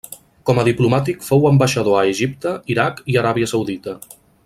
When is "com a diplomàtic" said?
0.49-1.19